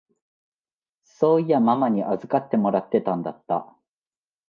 [1.03, 3.71] そういやママに預かってもらってたんだった。